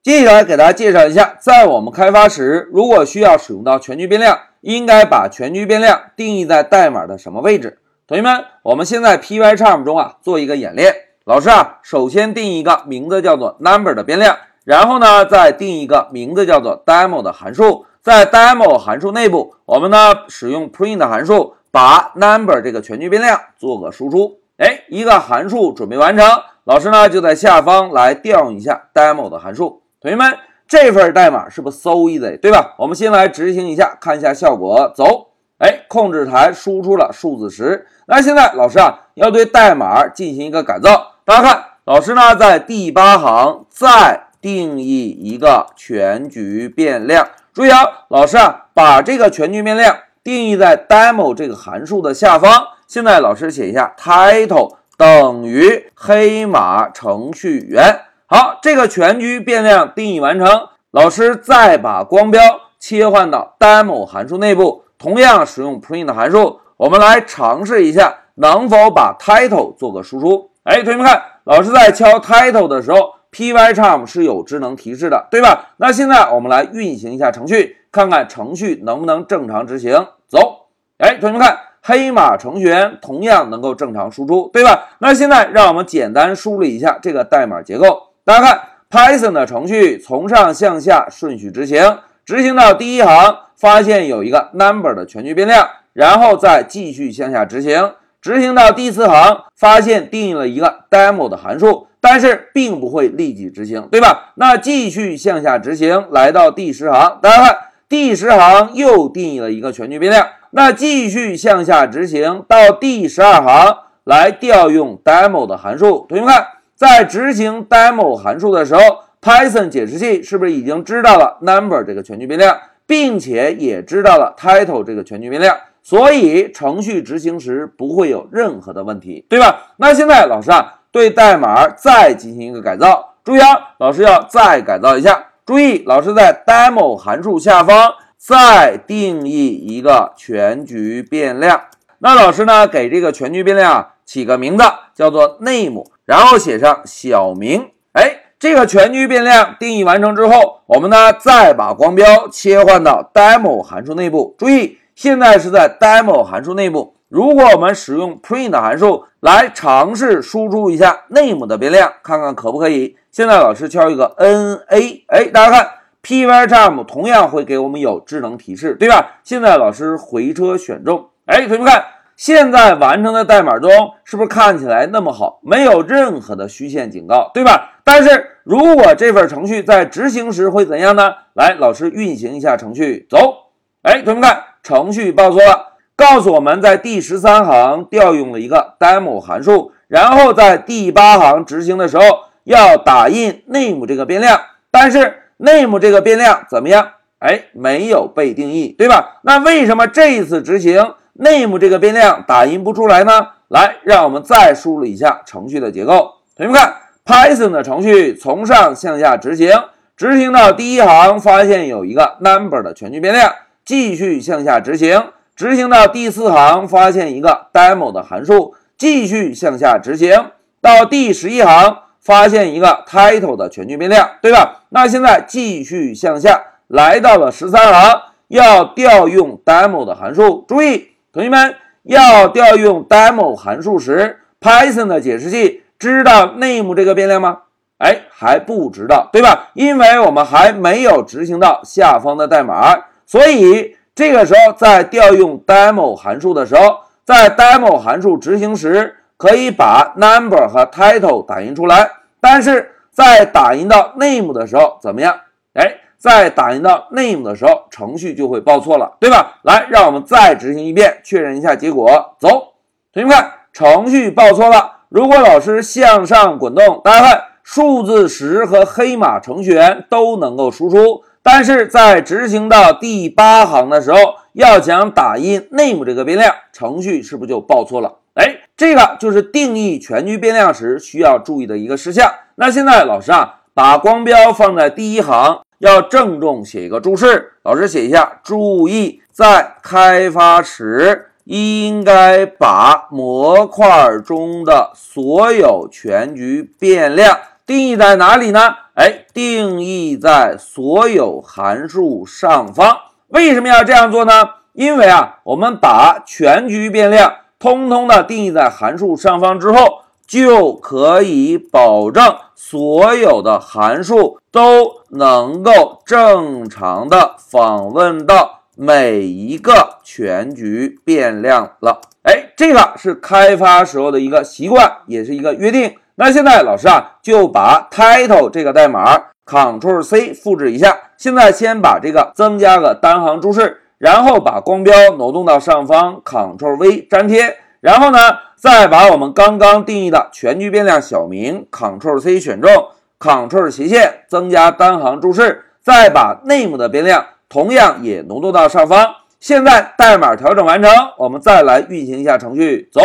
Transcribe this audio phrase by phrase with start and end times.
[0.00, 7.78] 接下来给大家介绍一下，在我们开发时，如果需要使用到全局变量，应该把全局变量定义在代码的什么位置？
[8.06, 10.94] 同学们，我们先在 Pycharm 中啊做一个演练。
[11.24, 14.34] 老师啊，首先定一个名字叫做 number 的变量，
[14.64, 17.84] 然后呢再定一个名字叫做 demo 的函数。
[18.00, 24.38] 在 demo 函数内部，我们呢使用 print 函数把 number 这个全局变量做个输出。
[24.56, 26.24] 哎，一个函数准备完成，
[26.64, 29.82] 老师呢就在下方来调用一下 demo 的函数。
[30.00, 30.38] 同学们，
[30.68, 32.76] 这份代码是不是 so easy，对吧？
[32.78, 34.92] 我们先来执行一下，看一下效果。
[34.94, 37.84] 走，哎，控制台输出了数字十。
[38.06, 41.14] 那现在老师啊，要对代码进行一个改造。
[41.24, 47.26] 大家看，老师呢在第八行再定义一个全局变量。
[47.52, 52.68] 注意啊，老师啊，把这个全局变量定义在 demo 这个函数的下方。
[52.86, 58.02] 现在老师写一下 title 等于黑马程序员。
[58.30, 60.68] 好，这个全局变量定义完成。
[60.90, 62.42] 老师再把光标
[62.78, 66.60] 切换到 demo 函数内部，同样使用 print 函数。
[66.76, 70.50] 我们来尝试一下，能否把 title 做个输出？
[70.64, 75.70] 哎，同学们看，老师在敲 title 的时候，Pycharm 是有智能提示的，对吧？
[75.78, 80.06] 那现在我们来运行一下程序，看看程序能不能正常执行。
[80.28, 80.66] 走，
[80.98, 84.90] 哎，同学们看，黑马程序员同样能够正常输出，对吧？
[84.98, 88.07] 那现在让我们简单梳理一下这个代码结构。
[88.28, 104.32] 大家看，Python 的程序从上向下顺序执行，执行到第一行，发现有一个 number 的全局变量，然后再继续向下执行，执行到第四行，发现定义了一个 demo 的函数，但是并不会立即执行，对吧？
[104.34, 116.46] 那继续向下执行，来到第十行，大家看，第十行又定义了一个全局变量，那继续向下执行到第十二行，来调用 demo 的函数，同学们看。
[116.78, 118.80] 在执行 demo 函数的时候
[119.20, 129.72] ，Python 解释器是不是已经知道了 number 这个全局变量，并且也知道了 title 这个全局变量，所以程序执行时不会有任何的问题，对吧？
[129.78, 135.26] 那现在老师啊，对代码再进行一个改造，注意啊，老师要再改造一下。
[135.44, 141.60] 注意，老师在 demo 函数下方再定义一个全局变量。
[141.98, 144.62] 那老师呢，给这个全局变量起个名字，
[144.94, 145.84] 叫做 name。
[146.08, 154.34] 然后写上小明，哎，这个全局变量定义完成之后，我们呢再把光标切换到 demo 函数内部。
[154.38, 156.94] 注意，现在是在 demo 函数内部。
[157.10, 162.96] 如果我们使用 print 函数来尝试输出一下 name 的变量，看看可不可以？
[163.12, 165.68] 现在老师敲一个 n a，哎，大家看
[166.02, 169.18] ，Pycharm 同样会给我们有智能提示，对吧？
[169.22, 171.84] 现在老师回车选中，哎，同学们看。
[172.18, 173.70] 现在完成的代码中，
[174.02, 177.78] 是不是看起来那么好，没有任何的虚线警告，对吧？
[177.84, 181.14] 但是如果这份程序在执行时会怎样呢？
[181.34, 183.52] 来，老师运行一下程序，走。
[183.82, 192.02] 哎，同学们看，程序报错了，告诉我们在第十三行调用了一个 demo 函数，然后在第八行执行的时候
[192.42, 194.40] 要打印 name 这个变量，
[194.72, 196.94] 但是 name 这个变量怎么样？
[197.20, 199.20] 哎，没有被定义，对吧？
[199.22, 203.28] 那为什么这一次执行？name 这个变量打印不出来呢？
[203.48, 206.14] 来，让我们再梳理一下程序的结构。
[206.36, 206.74] 同学们看
[207.04, 209.50] ，Python 的程序从上向下执行，
[209.96, 213.32] 执行到第一行，发现有一个 number 的全局变量，
[213.64, 215.02] 继续向下执行，
[215.34, 220.30] 执行到第四行，发现一个 demo 的函数，继续向下执行，
[220.60, 224.64] 到第十一行，发现一个 title 的全局变量，对吧？
[224.68, 230.88] 那现在继续向下，来到了十三行，要调用 demo 的函数，注意。
[231.18, 237.40] 同学们要调用 demo 函数时，Python 的解释器知道 name 这个变量吗？
[237.78, 239.48] 哎，还不知道，对吧？
[239.54, 251.90] 因为我们还没有执行到下方的代码，所以这个时候在调用 demo 函数的时候，在 demo 函数执行时，可以把 number 和 title 打印出来，
[252.20, 255.18] 但是在打印到 name 的时候怎么样？
[255.54, 255.78] 哎。
[255.98, 259.40] 在打印到 name 的时候，程序就会报错了，对吧？
[259.42, 262.14] 来，让我们再执行一遍，确认一下结果。
[262.20, 262.54] 走，
[262.92, 264.76] 同学们看，程序报错了。
[264.88, 273.98] 如果老师向上滚动，大家看，数字十和黑马程序员都能够输出，但是在执行到第八行的时候，
[274.34, 277.96] 要想打印 name 这个变量，程序是不是就报错了？
[278.14, 282.08] 哎，这个就是定义全局变量时需要注意的一个事项。
[282.36, 285.40] 那现在老师啊，把光标放在第一行。
[285.58, 298.54] 要郑重写一个注释，老师写一下：注意，在开发时应该把模块中的所有全局变量定义在哪里呢？
[298.74, 302.76] 哎，定义在所有函数上方。
[303.08, 304.12] 为什么要这样做呢？
[304.52, 321.80] 因为啊，我们把全局变量通通的定义在函数上方之后，就可以保证所有的函数都能够正常的访问到每一个全局变量了。
[322.04, 325.74] 哎，这个是开发时候的一个习惯，也是一个约定。
[325.96, 330.78] 那现在老师啊，就把 title 这个代码 Ctrl C 复制一下。
[330.96, 333.62] 现在先把这个增加个单行注释。
[333.78, 337.98] 然后把光标挪动到上方，Ctrl V 粘贴，然后呢，
[338.36, 342.50] 再把我们刚刚定义的全局变量小名 Ctrl C 选中
[342.98, 348.94] ，Ctrl 斜线增加单行注释，再把 name 的变量同样也挪动到上方。
[349.20, 352.80] 现在代码调整完成，我们再来运行一下程序，走。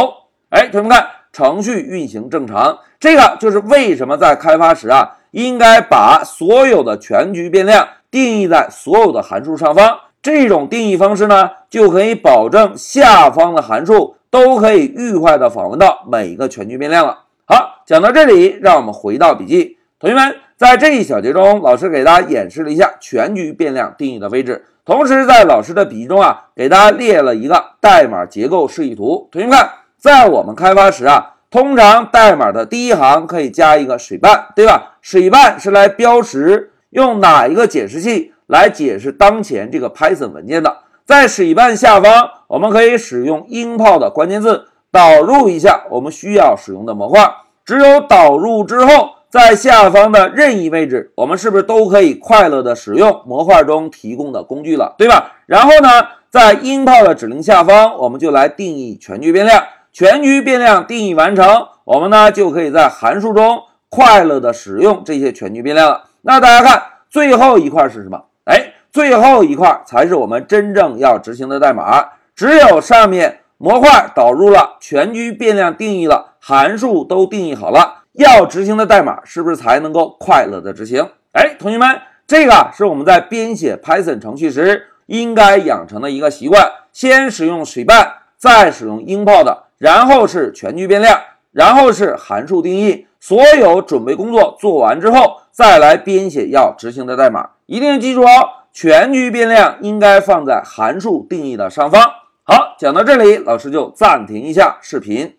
[0.50, 2.80] 哎，同学们看，程序运行正常。
[3.00, 10.00] 这个就是为什么在开发时啊，应该把所有的全局变量定义在所有的函数上方。
[10.21, 17.19] 这种定义方式呢，就可以保证下方的函数都可以愉快的访问到每一个全局变量了。
[17.45, 19.77] 好，讲到这里，让我们回到笔记。
[20.03, 29.29] 同学们，在这一小节中，老师给大家演示了一下全局变量定义的位置，同时在老师的笔记中啊，给大家列了一个代码结构示意图。
[29.31, 34.97] 同学们看，在我们开发时啊，通常代码的第一行可以加一个水半，对吧？
[35.01, 38.33] 水半是来标识用哪一个解释器。
[38.47, 47.25] 来解释当前这个 Python 文件的，在水半下方，我们可以使用音炮的关键字导入一下我们需要使用的模块。
[47.63, 55.31] 只有导入之后，在下方的任意位置，我们是不是都可以快乐的使用模块中提供的工具了，对吧？
[55.47, 55.89] 然后呢，
[56.30, 59.63] 在音炮的指令下方，我们就来定义全局变量。
[59.91, 66.03] 全局变量定义完成，我们呢就可以在函数中快乐的使用这些全局变量了。
[66.21, 68.25] 那大家看最后一块是什么？
[68.45, 72.07] 哎，最后一块才是我们真正要执行的代码。
[72.36, 81.10] 只有上面模块导入了，全局变量定义了，函数都定义好了，要执行的代码是不是才能够快乐的执行？
[81.31, 91.19] 哎，同学们，这个是我们在编写 Python 程序时应该养成的一个习惯：先使用水半，再使用 import，然后是全局变量，
[91.51, 93.07] 然后是函数定义。
[93.19, 97.51] 所有准备工作做完之后，再来编写要执行的代码。
[97.65, 98.27] 一定记住哦，
[98.71, 102.01] 全局变量应该放在函数定义的上方。
[102.44, 105.38] 好，讲到这里，老师就暂停一下视频。